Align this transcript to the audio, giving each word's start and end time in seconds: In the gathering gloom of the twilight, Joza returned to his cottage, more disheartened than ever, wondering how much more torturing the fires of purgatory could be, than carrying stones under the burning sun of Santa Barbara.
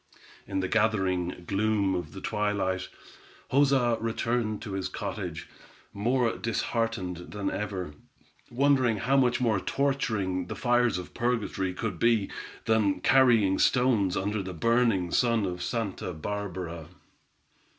In 0.47 0.61
the 0.61 0.67
gathering 0.67 1.43
gloom 1.45 1.93
of 1.93 2.13
the 2.13 2.21
twilight, 2.21 2.89
Joza 3.51 3.99
returned 4.01 4.59
to 4.63 4.71
his 4.71 4.89
cottage, 4.89 5.47
more 5.93 6.35
disheartened 6.37 7.17
than 7.33 7.51
ever, 7.51 7.93
wondering 8.49 8.97
how 8.97 9.15
much 9.15 9.39
more 9.39 9.59
torturing 9.59 10.47
the 10.47 10.55
fires 10.55 10.97
of 10.97 11.13
purgatory 11.13 11.75
could 11.75 11.99
be, 11.99 12.31
than 12.65 13.01
carrying 13.01 13.59
stones 13.59 14.17
under 14.17 14.41
the 14.41 14.55
burning 14.55 15.11
sun 15.11 15.45
of 15.45 15.61
Santa 15.61 16.13
Barbara. 16.13 16.87